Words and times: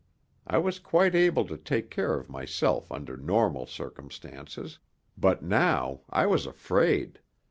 I 0.47 0.57
was 0.57 0.79
quite 0.79 1.13
able 1.13 1.45
to 1.45 1.55
take 1.55 1.91
care 1.91 2.15
of 2.17 2.27
myself 2.27 2.91
under 2.91 3.15
normal 3.15 3.67
circumstances. 3.67 4.79
But 5.15 5.43
now 5.43 6.01
I 6.09 6.25
was 6.25 6.47
afraid. 6.47 7.19